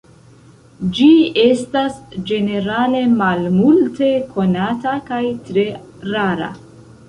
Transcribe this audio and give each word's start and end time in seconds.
Ĝi 0.99 1.09
estas 1.41 1.99
ĝenerale 2.31 3.03
malmulte 3.21 4.11
konata 4.35 4.99
kaj 5.13 5.23
tre 5.51 5.71
rara. 6.13 6.53